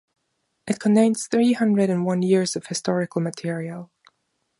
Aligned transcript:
It 0.65 0.79
contains 0.79 1.27
three 1.27 1.53
hundred 1.53 1.91
and 1.91 2.03
one 2.07 2.23
years 2.23 2.55
of 2.55 2.65
historical 2.65 3.21
material. 3.21 3.91